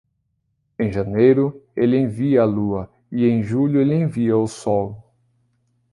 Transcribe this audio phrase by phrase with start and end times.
[0.79, 5.13] Em janeiro, ele envia a lua e em julho ele envia o sol.